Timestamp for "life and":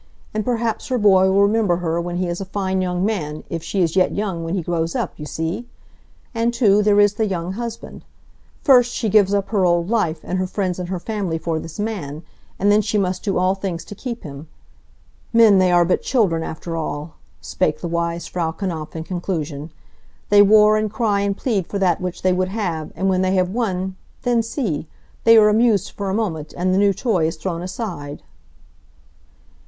9.91-10.39